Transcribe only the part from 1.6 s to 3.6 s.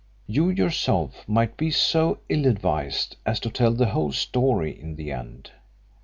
so ill advised as to